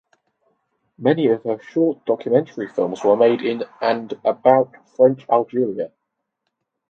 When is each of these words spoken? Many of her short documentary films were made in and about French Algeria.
Many 0.97 1.27
of 1.27 1.43
her 1.43 1.59
short 1.61 2.05
documentary 2.07 2.67
films 2.67 3.03
were 3.03 3.15
made 3.15 3.43
in 3.43 3.65
and 3.79 4.11
about 4.25 4.73
French 4.95 5.29
Algeria. 5.29 5.91